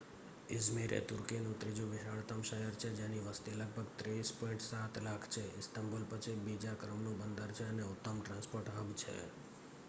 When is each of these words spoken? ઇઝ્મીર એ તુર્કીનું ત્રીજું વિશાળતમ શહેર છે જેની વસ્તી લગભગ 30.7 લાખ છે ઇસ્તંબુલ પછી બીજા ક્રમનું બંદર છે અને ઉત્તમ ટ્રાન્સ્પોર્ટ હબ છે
ઇઝ્મીર 0.49 0.93
એ 0.93 1.01
તુર્કીનું 1.01 1.59
ત્રીજું 1.59 1.91
વિશાળતમ 1.91 2.41
શહેર 2.43 2.73
છે 2.75 2.89
જેની 2.93 3.21
વસ્તી 3.25 3.53
લગભગ 3.55 3.91
30.7 4.01 5.03
લાખ 5.03 5.29
છે 5.29 5.45
ઇસ્તંબુલ 5.59 6.09
પછી 6.09 6.41
બીજા 6.41 6.75
ક્રમનું 6.77 7.21
બંદર 7.21 7.51
છે 7.53 7.63
અને 7.67 7.83
ઉત્તમ 7.85 8.17
ટ્રાન્સ્પોર્ટ 8.21 8.75
હબ 8.75 8.89
છે 8.97 9.15